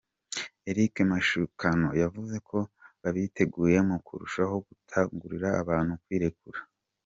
[0.69, 2.57] Eric Mashukano yavuze ko
[3.01, 6.59] babiteguye mu kurushaho gukangurira abantu kwirekura.